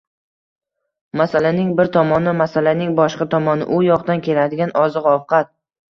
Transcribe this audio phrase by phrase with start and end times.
[1.21, 5.55] masalaning bir tomoni, masalaning boshqa tomoni— u yoqdan keladigan oziq-ovqat